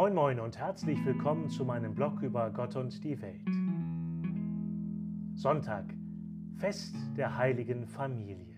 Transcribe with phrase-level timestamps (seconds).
[0.00, 3.50] Moin moin und herzlich willkommen zu meinem Blog über Gott und die Welt.
[5.34, 5.84] Sonntag,
[6.56, 8.56] Fest der heiligen Familie.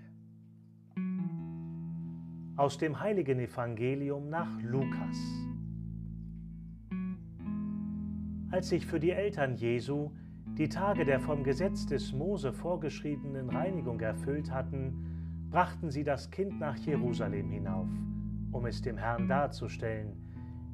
[2.55, 5.18] Aus dem heiligen Evangelium nach Lukas.
[8.52, 10.12] Als sich für die Eltern Jesu
[10.56, 16.60] die Tage der vom Gesetz des Mose vorgeschriebenen Reinigung erfüllt hatten, brachten sie das Kind
[16.60, 17.88] nach Jerusalem hinauf,
[18.52, 20.23] um es dem Herrn darzustellen,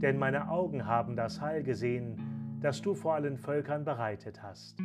[0.00, 4.78] denn meine Augen haben das Heil gesehen, das du vor allen Völkern bereitet hast.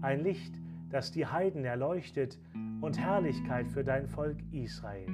[0.00, 0.54] Ein Licht,
[0.90, 2.38] das die Heiden erleuchtet
[2.80, 5.06] und Herrlichkeit für dein Volk Israel.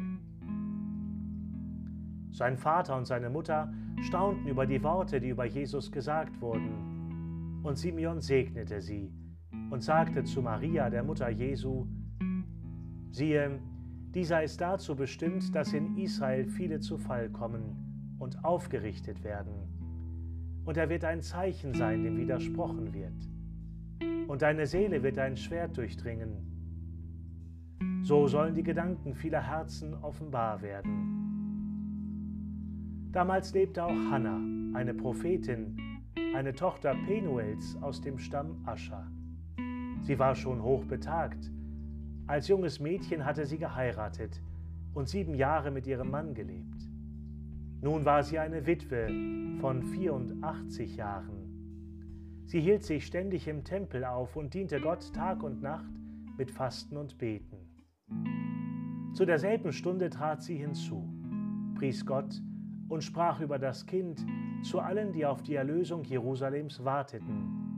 [2.31, 7.61] Sein Vater und seine Mutter staunten über die Worte, die über Jesus gesagt wurden.
[7.65, 9.13] Und Simeon segnete sie
[9.71, 11.87] und sagte zu Maria, der Mutter Jesu,
[13.11, 13.59] siehe,
[14.15, 17.88] dieser ist dazu bestimmt, dass in Israel viele zu Fall kommen
[18.19, 19.53] und aufgerichtet werden.
[20.65, 23.29] Und er wird ein Zeichen sein, dem widersprochen wird.
[24.29, 26.49] Und deine Seele wird ein Schwert durchdringen.
[28.03, 31.19] So sollen die Gedanken vieler Herzen offenbar werden.
[33.13, 34.41] Damals lebte auch Hannah,
[34.77, 35.77] eine Prophetin,
[36.35, 39.11] eine Tochter Penuels aus dem Stamm Ascher.
[40.03, 41.51] Sie war schon hochbetagt.
[42.27, 44.43] Als junges Mädchen hatte sie geheiratet
[44.95, 46.78] und sieben Jahre mit ihrem Mann gelebt.
[47.81, 49.07] Nun war sie eine Witwe
[49.61, 52.43] von 84 Jahren.
[52.45, 55.93] Sie hielt sich ständig im Tempel auf und diente Gott Tag und Nacht
[56.37, 57.57] mit Fasten und Beten.
[59.13, 61.09] Zu derselben Stunde trat sie hinzu,
[61.77, 62.43] pries Gott
[62.89, 64.27] und sprach über das Kind
[64.63, 67.69] zu allen, die auf die Erlösung Jerusalems warteten.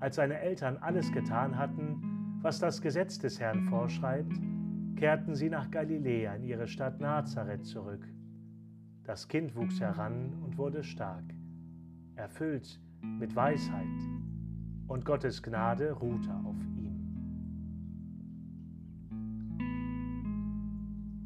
[0.00, 4.34] Als seine Eltern alles getan hatten, was das Gesetz des Herrn vorschreibt,
[4.96, 8.08] kehrten sie nach Galiläa in ihre Stadt Nazareth zurück.
[9.04, 11.24] Das Kind wuchs heran und wurde stark,
[12.16, 13.84] erfüllt mit Weisheit,
[14.86, 16.94] und Gottes Gnade ruhte auf ihm.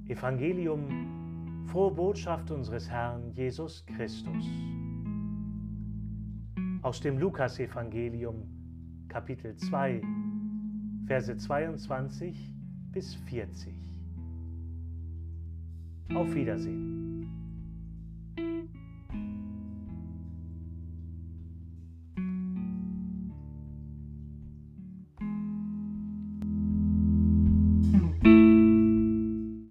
[0.09, 4.45] Evangelium, frohe Botschaft unseres Herrn Jesus Christus.
[6.83, 8.43] Aus dem Lukasevangelium,
[9.09, 10.03] Kapitel 2,
[11.07, 12.55] Verse 22
[12.91, 13.73] bis 40.
[16.15, 16.98] Auf Wiedersehen.